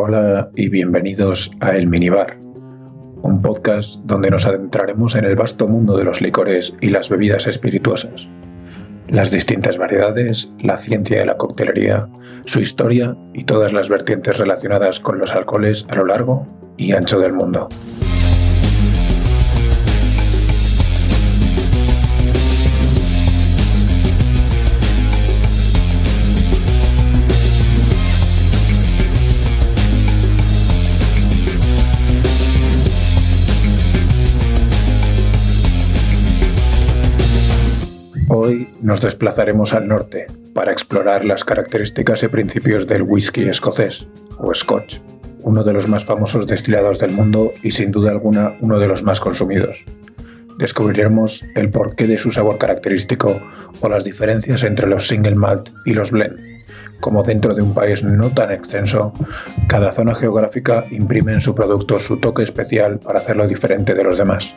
[0.00, 2.38] Hola y bienvenidos a El Minibar,
[3.22, 7.48] un podcast donde nos adentraremos en el vasto mundo de los licores y las bebidas
[7.48, 8.28] espirituosas,
[9.08, 12.06] las distintas variedades, la ciencia de la coctelería,
[12.46, 16.46] su historia y todas las vertientes relacionadas con los alcoholes a lo largo
[16.76, 17.68] y ancho del mundo.
[38.48, 44.06] Hoy nos desplazaremos al norte para explorar las características y principios del whisky escocés,
[44.38, 45.00] o scotch,
[45.42, 49.02] uno de los más famosos destilados del mundo y sin duda alguna uno de los
[49.02, 49.84] más consumidos.
[50.56, 53.38] Descubriremos el porqué de su sabor característico
[53.82, 56.38] o las diferencias entre los single malt y los blend.
[57.00, 59.12] Como dentro de un país no tan extenso,
[59.66, 64.16] cada zona geográfica imprime en su producto su toque especial para hacerlo diferente de los
[64.16, 64.54] demás.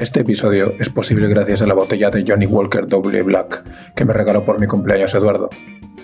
[0.00, 3.62] Este episodio es posible gracias a la botella de Johnny Walker Double Black
[3.94, 5.50] que me regaló por mi cumpleaños Eduardo.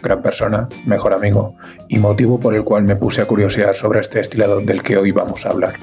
[0.03, 1.55] Gran persona, mejor amigo,
[1.89, 5.13] y motivo por el cual me puse a curiosear sobre este estilado del que hoy
[5.13, 5.77] vamos a hablar.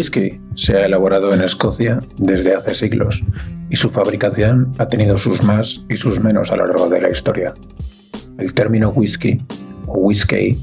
[0.00, 3.22] Whisky se ha elaborado en Escocia desde hace siglos
[3.68, 7.10] y su fabricación ha tenido sus más y sus menos a lo largo de la
[7.10, 7.52] historia.
[8.38, 9.42] El término whisky
[9.86, 10.56] o whisky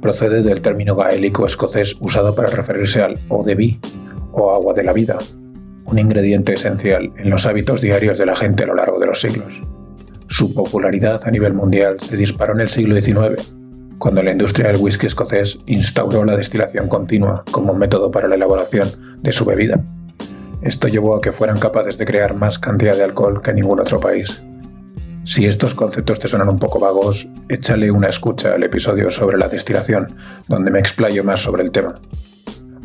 [0.00, 3.78] procede del término gaélico escocés usado para referirse al eau de vie
[4.32, 5.18] o agua de la vida,
[5.84, 9.20] un ingrediente esencial en los hábitos diarios de la gente a lo largo de los
[9.20, 9.60] siglos.
[10.28, 13.52] Su popularidad a nivel mundial se disparó en el siglo XIX
[13.98, 19.16] cuando la industria del whisky escocés instauró la destilación continua como método para la elaboración
[19.20, 19.80] de su bebida.
[20.62, 24.00] Esto llevó a que fueran capaces de crear más cantidad de alcohol que ningún otro
[24.00, 24.42] país.
[25.24, 29.48] Si estos conceptos te suenan un poco vagos, échale una escucha al episodio sobre la
[29.48, 30.08] destilación,
[30.48, 31.96] donde me explayo más sobre el tema.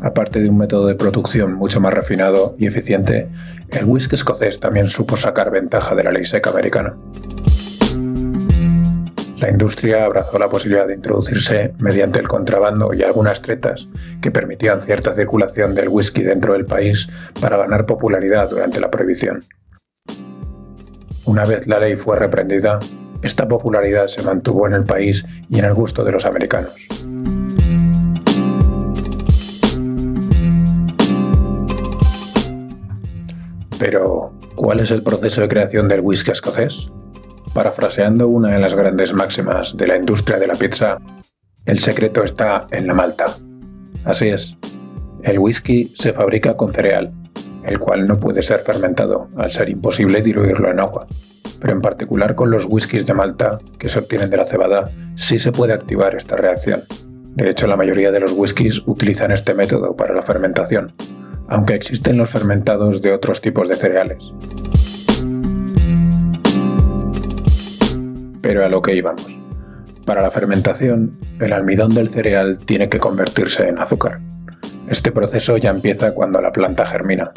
[0.00, 3.28] Aparte de un método de producción mucho más refinado y eficiente,
[3.70, 6.94] el whisky escocés también supo sacar ventaja de la ley seca americana
[9.44, 13.86] la industria abrazó la posibilidad de introducirse mediante el contrabando y algunas tretas
[14.22, 17.08] que permitían cierta circulación del whisky dentro del país
[17.42, 19.44] para ganar popularidad durante la prohibición.
[21.26, 22.80] Una vez la ley fue reprendida,
[23.20, 26.72] esta popularidad se mantuvo en el país y en el gusto de los americanos.
[33.78, 36.90] Pero, ¿cuál es el proceso de creación del whisky escocés?
[37.54, 40.98] Parafraseando una de las grandes máximas de la industria de la pizza,
[41.64, 43.26] el secreto está en la malta.
[44.04, 44.56] Así es,
[45.22, 47.12] el whisky se fabrica con cereal,
[47.62, 51.06] el cual no puede ser fermentado, al ser imposible diluirlo en agua.
[51.60, 55.38] Pero en particular con los whiskies de malta que se obtienen de la cebada, sí
[55.38, 56.82] se puede activar esta reacción.
[57.36, 60.92] De hecho, la mayoría de los whiskies utilizan este método para la fermentación,
[61.46, 64.32] aunque existen los fermentados de otros tipos de cereales.
[68.44, 69.38] Pero a lo que íbamos.
[70.04, 74.20] Para la fermentación, el almidón del cereal tiene que convertirse en azúcar.
[74.86, 77.32] Este proceso ya empieza cuando la planta germina.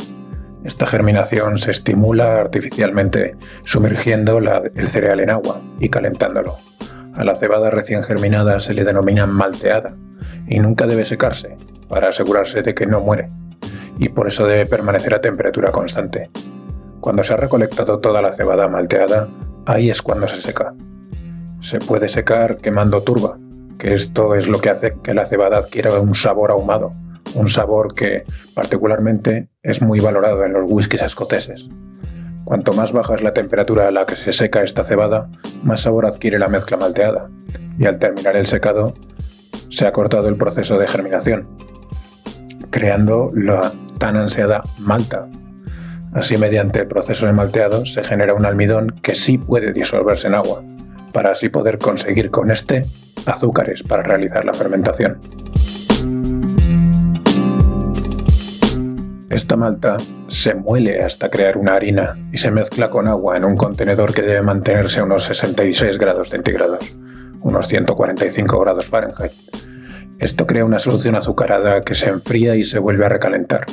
[0.66, 6.57] Esta germinación se estimula artificialmente sumergiendo el cereal en agua y calentándolo.
[7.13, 9.96] A la cebada recién germinada se le denomina malteada
[10.46, 11.56] y nunca debe secarse
[11.88, 13.29] para asegurarse de que no muere
[13.97, 16.29] y por eso debe permanecer a temperatura constante.
[17.00, 19.29] Cuando se ha recolectado toda la cebada malteada,
[19.66, 20.73] ahí es cuando se seca
[21.67, 23.37] se puede secar quemando turba,
[23.78, 26.93] que esto es lo que hace que la cebada adquiera un sabor ahumado,
[27.35, 28.23] un sabor que
[28.53, 31.67] particularmente es muy valorado en los whiskies escoceses.
[32.46, 35.29] Cuanto más baja es la temperatura a la que se seca esta cebada,
[35.61, 37.29] más sabor adquiere la mezcla malteada,
[37.78, 38.93] y al terminar el secado,
[39.70, 41.49] se ha cortado el proceso de germinación,
[42.70, 45.28] creando la tan ansiada malta.
[46.13, 50.35] Así, mediante el proceso de malteado, se genera un almidón que sí puede disolverse en
[50.35, 50.63] agua,
[51.17, 52.85] para así poder conseguir con este
[53.25, 55.17] azúcares para realizar la fermentación.
[59.28, 59.97] Esta malta
[60.28, 64.22] se muele hasta crear una harina y se mezcla con agua en un contenedor que
[64.22, 66.96] debe mantenerse a unos 66 grados centígrados,
[67.41, 69.31] unos 145 grados Fahrenheit.
[70.20, 73.66] Esto crea una solución azucarada que se enfría y se vuelve a recalentar.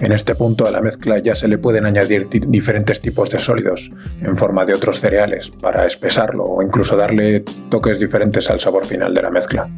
[0.00, 3.90] En este punto a la mezcla ya se le pueden añadir diferentes tipos de sólidos
[4.20, 9.12] en forma de otros cereales para espesarlo o incluso darle toques diferentes al sabor final
[9.12, 9.68] de la mezcla.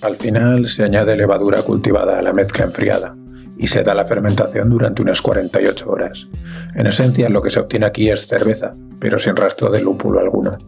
[0.00, 3.16] Al final se añade levadura cultivada a la mezcla enfriada
[3.56, 6.28] y se da la fermentación durante unas 48 horas.
[6.74, 10.58] En esencia lo que se obtiene aquí es cerveza, pero sin rastro de lúpulo alguno.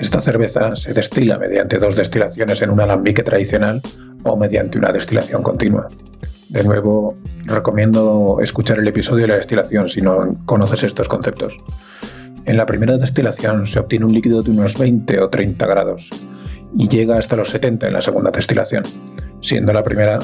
[0.00, 3.82] Esta cerveza se destila mediante dos destilaciones en un alambique tradicional
[4.24, 5.88] o mediante una destilación continua.
[6.48, 11.58] De nuevo, recomiendo escuchar el episodio de la destilación si no conoces estos conceptos.
[12.46, 16.08] En la primera destilación se obtiene un líquido de unos 20 o 30 grados
[16.74, 18.84] y llega hasta los 70 en la segunda destilación,
[19.42, 20.20] siendo la primera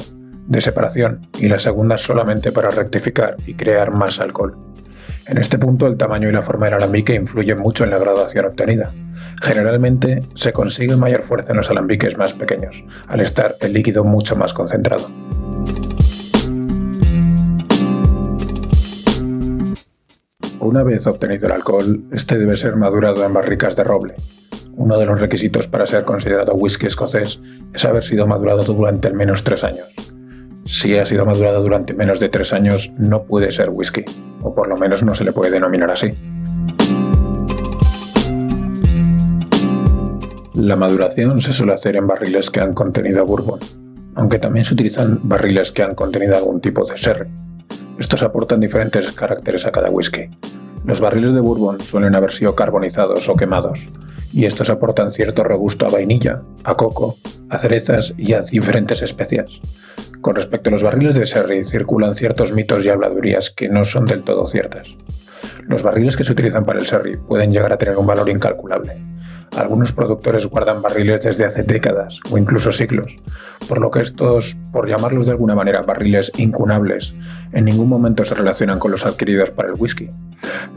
[0.47, 4.57] de separación y la segunda solamente para rectificar y crear más alcohol.
[5.27, 8.45] En este punto el tamaño y la forma del alambique influyen mucho en la graduación
[8.45, 8.93] obtenida.
[9.41, 14.35] Generalmente se consigue mayor fuerza en los alambiques más pequeños, al estar el líquido mucho
[14.35, 15.09] más concentrado.
[20.59, 24.15] Una vez obtenido el alcohol, este debe ser madurado en barricas de roble.
[24.75, 27.39] Uno de los requisitos para ser considerado whisky escocés
[27.73, 29.87] es haber sido madurado durante al menos tres años.
[30.67, 34.03] Si ha sido madurado durante menos de tres años, no puede ser whisky,
[34.41, 36.11] o por lo menos no se le puede denominar así.
[40.53, 43.61] La maduración se suele hacer en barriles que han contenido bourbon,
[44.15, 47.29] aunque también se utilizan barriles que han contenido algún tipo de sherry.
[47.97, 50.29] Estos aportan diferentes caracteres a cada whisky.
[50.83, 53.79] Los barriles de bourbon suelen haber sido carbonizados o quemados,
[54.33, 57.15] y estos aportan cierto regusto a vainilla, a coco,
[57.49, 59.61] a cerezas y a diferentes especias.
[60.21, 64.05] Con respecto a los barriles de sherry, circulan ciertos mitos y habladurías que no son
[64.05, 64.95] del todo ciertas.
[65.67, 68.97] Los barriles que se utilizan para el sherry pueden llegar a tener un valor incalculable.
[69.55, 73.17] Algunos productores guardan barriles desde hace décadas o incluso siglos,
[73.67, 77.15] por lo que estos, por llamarlos de alguna manera barriles incunables,
[77.53, 80.09] en ningún momento se relacionan con los adquiridos para el whisky.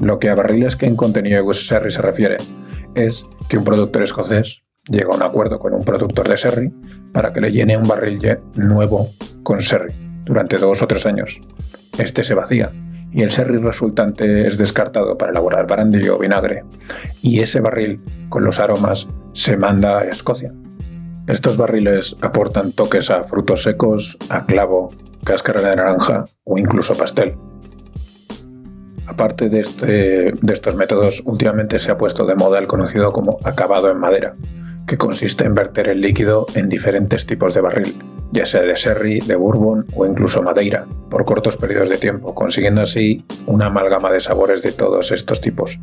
[0.00, 2.36] Lo que a barriles que en contenido de sherry se refiere
[2.94, 6.72] es que un productor escocés llega a un acuerdo con un productor de sherry
[7.12, 9.08] para que le llene un barril nuevo
[9.42, 9.92] con sherry
[10.24, 11.40] durante dos o tres años.
[11.98, 12.70] Este se vacía
[13.12, 16.64] y el sherry resultante es descartado para elaborar brandy o vinagre,
[17.22, 20.52] y ese barril con los aromas se manda a Escocia.
[21.26, 24.88] Estos barriles aportan toques a frutos secos, a clavo,
[25.24, 27.36] cáscara de naranja o incluso pastel.
[29.06, 33.38] Aparte de, este, de estos métodos, últimamente se ha puesto de moda el conocido como
[33.44, 34.34] acabado en madera,
[34.90, 37.94] que consiste en verter el líquido en diferentes tipos de barril,
[38.32, 42.80] ya sea de sherry, de bourbon o incluso madeira, por cortos periodos de tiempo, consiguiendo
[42.80, 45.78] así una amalgama de sabores de todos estos tipos.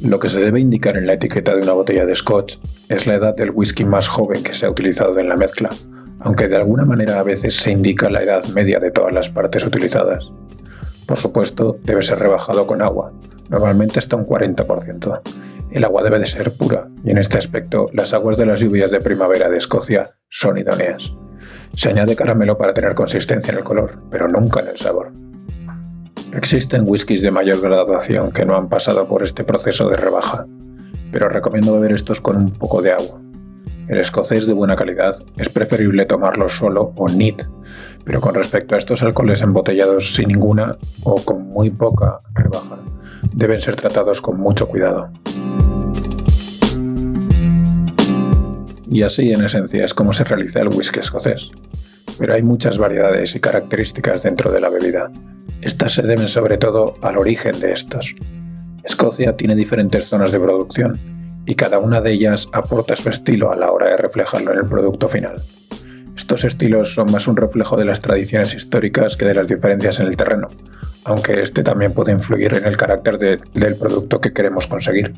[0.00, 2.56] Lo que se debe indicar en la etiqueta de una botella de scotch
[2.88, 5.68] es la edad del whisky más joven que se ha utilizado en la mezcla,
[6.20, 9.66] aunque de alguna manera a veces se indica la edad media de todas las partes
[9.66, 10.30] utilizadas.
[11.06, 13.12] Por supuesto, debe ser rebajado con agua,
[13.48, 15.20] normalmente hasta un 40%.
[15.70, 18.90] El agua debe de ser pura, y en este aspecto las aguas de las lluvias
[18.90, 21.12] de primavera de Escocia son idóneas.
[21.76, 25.12] Se añade caramelo para tener consistencia en el color, pero nunca en el sabor.
[26.32, 30.46] Existen whiskies de mayor graduación que no han pasado por este proceso de rebaja,
[31.12, 33.23] pero recomiendo beber estos con un poco de agua.
[33.86, 37.42] El escocés de buena calidad es preferible tomarlo solo o neat,
[38.02, 42.78] pero con respecto a estos alcoholes embotellados sin ninguna o con muy poca rebaja,
[43.34, 45.10] deben ser tratados con mucho cuidado.
[48.90, 51.50] Y así en esencia es como se realiza el whisky escocés.
[52.18, 55.10] Pero hay muchas variedades y características dentro de la bebida.
[55.60, 58.14] Estas se deben sobre todo al origen de estos.
[58.82, 61.13] Escocia tiene diferentes zonas de producción
[61.46, 64.66] y cada una de ellas aporta su estilo a la hora de reflejarlo en el
[64.66, 65.36] producto final.
[66.16, 70.06] Estos estilos son más un reflejo de las tradiciones históricas que de las diferencias en
[70.06, 70.48] el terreno,
[71.04, 75.14] aunque este también puede influir en el carácter del producto que queremos conseguir.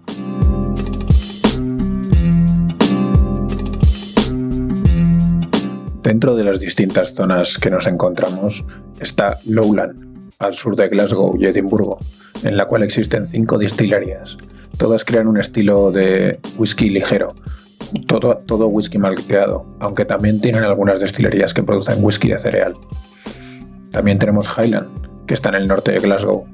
[6.02, 8.64] Dentro de las distintas zonas que nos encontramos
[9.00, 11.98] está Lowland, al sur de Glasgow y Edimburgo,
[12.42, 14.36] en la cual existen cinco destilerías.
[14.78, 17.34] Todas crean un estilo de whisky ligero,
[18.06, 22.74] todo, whisky malteado, aunque también tienen algunas destilerías que producen whisky de cereal.
[23.90, 26.46] También tenemos Highland, que está en el norte de Glasgow.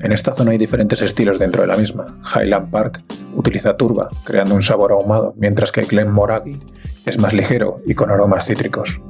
[0.00, 2.18] En esta zona hay diferentes estilos dentro de la misma.
[2.34, 3.02] Highland Park
[3.34, 6.58] utiliza turba, creando un sabor ahumado, mientras que Glenmorangie
[7.06, 9.00] es más ligero y con aromas cítricos.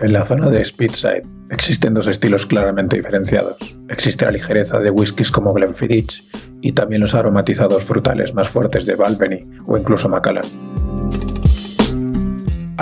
[0.00, 3.58] En la zona de Speedside Existen dos estilos claramente diferenciados.
[3.90, 6.24] Existe la ligereza de whiskies como Glenfiddich
[6.62, 10.46] y también los aromatizados frutales más fuertes de Balvenie o incluso Macallan.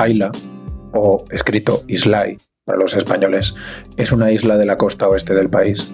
[0.08, 0.30] Isla,
[0.92, 3.56] o escrito Islay para los españoles,
[3.96, 5.90] es una isla de la costa oeste del país.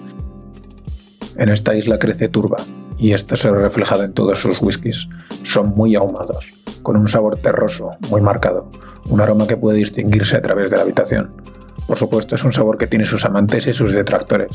[1.37, 2.59] En esta isla crece turba,
[2.99, 5.09] y esto se ve reflejado en todos sus whiskies.
[5.45, 6.53] Son muy ahumados,
[6.83, 8.71] con un sabor terroso muy marcado,
[9.09, 11.57] un aroma que puede distinguirse a través de la habitación.
[11.87, 14.51] Por supuesto, es un sabor que tiene sus amantes y sus detractores.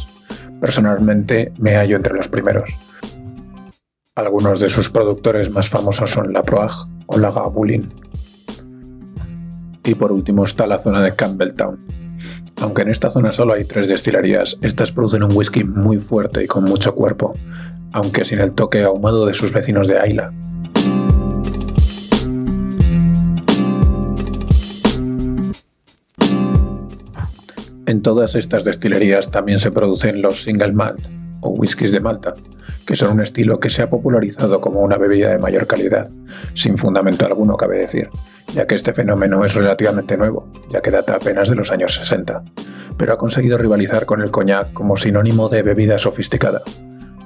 [0.60, 2.72] Personalmente me hallo entre los primeros.
[4.16, 6.72] Algunos de sus productores más famosos son La Proag
[7.08, 7.94] o La Gabulin.
[9.84, 11.80] Y por último está la zona de Campbelltown.
[12.58, 16.48] Aunque en esta zona solo hay tres destilerías, estas producen un whisky muy fuerte y
[16.48, 17.34] con mucho cuerpo,
[17.92, 20.32] aunque sin el toque ahumado de sus vecinos de Ayla.
[27.92, 31.08] En todas estas destilerías también se producen los single malt
[31.42, 32.34] o whiskies de Malta,
[32.86, 36.10] que son un estilo que se ha popularizado como una bebida de mayor calidad,
[36.54, 38.10] sin fundamento alguno cabe decir,
[38.54, 42.42] ya que este fenómeno es relativamente nuevo, ya que data apenas de los años 60,
[42.96, 46.62] pero ha conseguido rivalizar con el coñac como sinónimo de bebida sofisticada.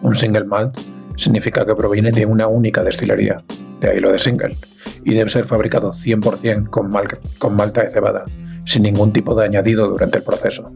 [0.01, 0.79] Un single malt
[1.15, 3.43] significa que proviene de una única destilería,
[3.81, 4.57] de ahí lo de single,
[5.03, 6.91] y debe ser fabricado 100% con,
[7.37, 8.25] con malta de cebada,
[8.65, 10.71] sin ningún tipo de añadido durante el proceso.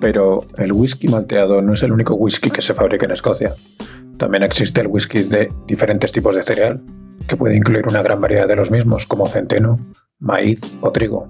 [0.00, 3.52] Pero el whisky malteado no es el único whisky que se fabrica en Escocia.
[4.16, 6.80] También existe el whisky de diferentes tipos de cereal,
[7.26, 9.78] que puede incluir una gran variedad de los mismos, como centeno,
[10.18, 11.28] maíz o trigo,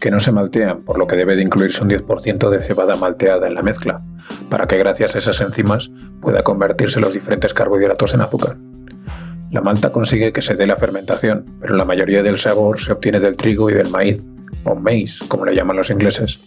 [0.00, 3.46] que no se maltean, por lo que debe de incluirse un 10% de cebada malteada
[3.46, 4.02] en la mezcla,
[4.48, 8.56] para que gracias a esas enzimas pueda convertirse los diferentes carbohidratos en azúcar.
[9.50, 13.20] La malta consigue que se dé la fermentación, pero la mayoría del sabor se obtiene
[13.20, 14.24] del trigo y del maíz,
[14.64, 16.40] o maize, como le llaman los ingleses.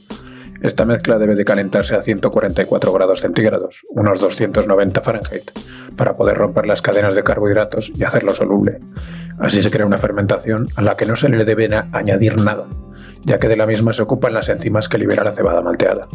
[0.62, 5.52] Esta mezcla debe de calentarse a 144 grados centígrados, unos 290 Fahrenheit,
[5.98, 8.80] para poder romper las cadenas de carbohidratos y hacerlo soluble.
[9.40, 12.66] Así se crea una fermentación a la que no se le debe añadir nada,
[13.26, 16.08] ya que de la misma se ocupan las enzimas que libera la cebada malteada.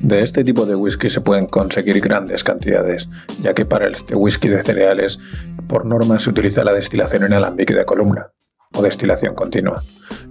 [0.00, 3.08] De este tipo de whisky se pueden conseguir grandes cantidades,
[3.42, 5.18] ya que para este whisky de cereales,
[5.66, 8.28] por norma se utiliza la destilación en alambique de columna,
[8.72, 9.82] o destilación continua.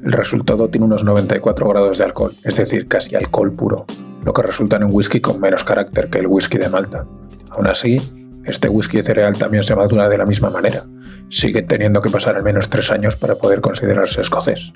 [0.03, 3.85] El resultado tiene unos 94 grados de alcohol, es decir, casi alcohol puro,
[4.23, 7.05] lo que resulta en un whisky con menos carácter que el whisky de Malta.
[7.49, 8.01] Aún así,
[8.45, 10.83] este whisky de cereal también se madura de la misma manera.
[11.29, 14.71] Sigue teniendo que pasar al menos tres años para poder considerarse escocés.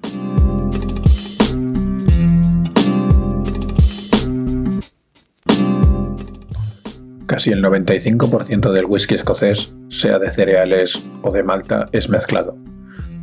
[7.28, 12.58] Casi el 95% del whisky escocés, sea de cereales o de malta, es mezclado.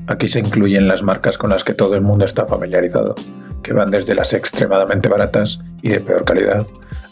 [0.09, 3.17] Aquí se incluyen las marcas con las que todo el mundo está familiarizado,
[3.63, 6.67] que van desde las extremadamente baratas y de peor calidad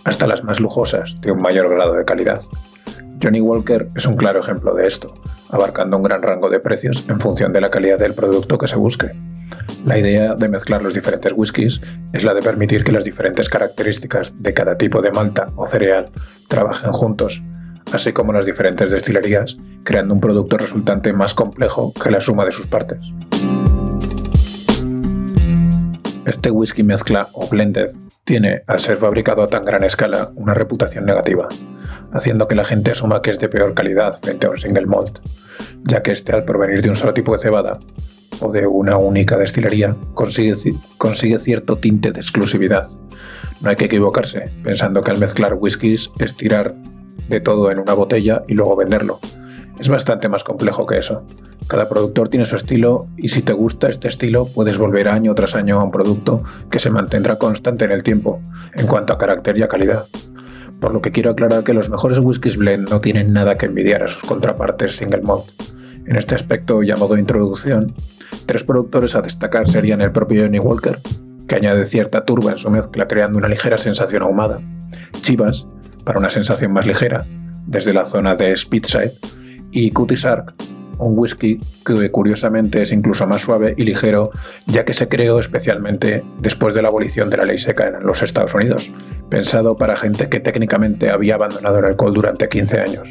[0.04, 2.42] hasta las más lujosas de un mayor grado de calidad.
[3.22, 5.14] Johnny Walker es un claro ejemplo de esto,
[5.50, 8.76] abarcando un gran rango de precios en función de la calidad del producto que se
[8.76, 9.12] busque.
[9.84, 11.80] La idea de mezclar los diferentes whiskies
[12.12, 16.10] es la de permitir que las diferentes características de cada tipo de malta o cereal
[16.48, 17.42] trabajen juntos
[17.92, 22.52] así como las diferentes destilerías, creando un producto resultante más complejo que la suma de
[22.52, 23.00] sus partes.
[26.26, 27.90] Este whisky mezcla o blended
[28.24, 31.48] tiene, al ser fabricado a tan gran escala, una reputación negativa,
[32.12, 35.18] haciendo que la gente asuma que es de peor calidad frente a un single malt,
[35.84, 37.78] ya que este al provenir de un solo tipo de cebada
[38.40, 40.54] o de una única destilería consigue,
[40.96, 42.86] consigue cierto tinte de exclusividad.
[43.60, 46.74] No hay que equivocarse, pensando que al mezclar whiskies es tirar
[47.28, 49.20] de todo en una botella y luego venderlo.
[49.78, 51.24] Es bastante más complejo que eso.
[51.66, 55.54] Cada productor tiene su estilo y si te gusta este estilo puedes volver año tras
[55.54, 58.40] año a un producto que se mantendrá constante en el tiempo
[58.74, 60.04] en cuanto a carácter y a calidad.
[60.80, 64.02] Por lo que quiero aclarar que los mejores whiskies blend no tienen nada que envidiar
[64.02, 65.44] a sus contrapartes single malt.
[66.06, 67.94] En este aspecto ya modo introducción,
[68.46, 70.98] tres productores a destacar serían el propio Johnny Walker,
[71.48, 74.60] que añade cierta turba en su mezcla creando una ligera sensación ahumada,
[75.22, 75.66] Chivas,
[76.04, 77.24] para una sensación más ligera,
[77.66, 79.12] desde la zona de Speedside,
[79.74, 80.54] y Cutie Sark,
[80.98, 84.30] un whisky que curiosamente es incluso más suave y ligero,
[84.66, 88.22] ya que se creó especialmente después de la abolición de la ley seca en los
[88.22, 88.90] Estados Unidos,
[89.28, 93.08] pensado para gente que técnicamente había abandonado el alcohol durante 15 años.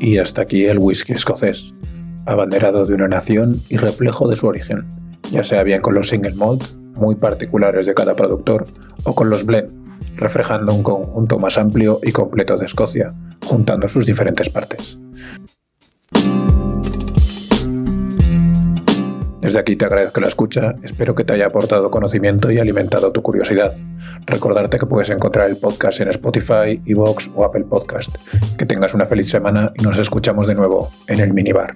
[0.00, 1.72] Y hasta aquí el whisky escocés,
[2.26, 6.34] abanderado de una nación y reflejo de su origen ya sea bien con los single
[6.34, 6.62] malt,
[6.94, 8.64] muy particulares de cada productor,
[9.04, 9.70] o con los blend,
[10.16, 14.98] reflejando un conjunto más amplio y completo de Escocia, juntando sus diferentes partes.
[19.44, 23.20] Desde aquí te agradezco la escucha, espero que te haya aportado conocimiento y alimentado tu
[23.20, 23.74] curiosidad.
[24.24, 28.16] Recordarte que puedes encontrar el podcast en Spotify, Evox o Apple Podcast.
[28.56, 31.74] Que tengas una feliz semana y nos escuchamos de nuevo en el minibar.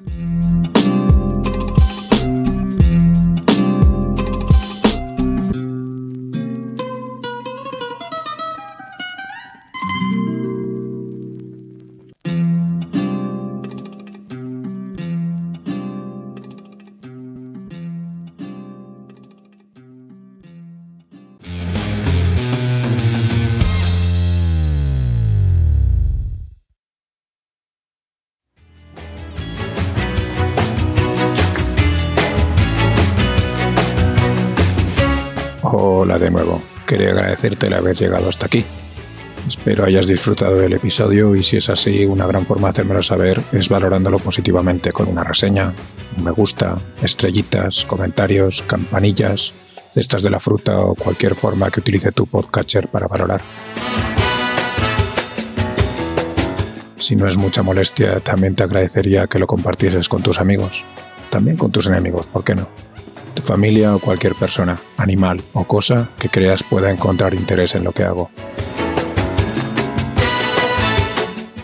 [36.89, 38.65] Quería agradecerte el haber llegado hasta aquí.
[39.47, 43.41] Espero hayas disfrutado del episodio y si es así, una gran forma de hacérmelo saber
[43.53, 45.75] es valorándolo positivamente con una reseña,
[46.17, 49.53] un me gusta, estrellitas, comentarios, campanillas,
[49.91, 53.43] cestas de la fruta o cualquier forma que utilice tu podcatcher para valorar.
[56.99, 60.83] Si no es mucha molestia, también te agradecería que lo compartieses con tus amigos,
[61.31, 62.88] también con tus enemigos, ¿por qué no?
[63.39, 67.93] Tu familia o cualquier persona, animal o cosa que creas pueda encontrar interés en lo
[67.93, 68.33] que hago.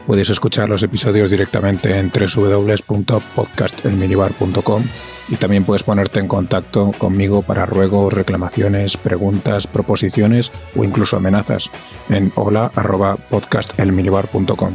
[0.06, 4.84] Puedes escuchar los episodios directamente en www.podcastelminibar.com
[5.28, 11.70] y también puedes ponerte en contacto conmigo para ruegos, reclamaciones, preguntas, proposiciones o incluso amenazas
[12.10, 14.74] en hola.podcastelminibar.com.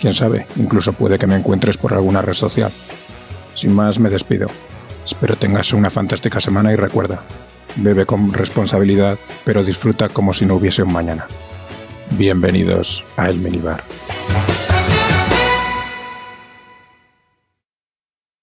[0.00, 2.72] Quién sabe, incluso puede que me encuentres por alguna red social.
[3.54, 4.48] Sin más, me despido.
[5.04, 7.22] Espero tengas una fantástica semana y recuerda,
[7.76, 11.26] bebe con responsabilidad, pero disfruta como si no hubiese un mañana.
[12.10, 13.82] Bienvenidos a El Minibar.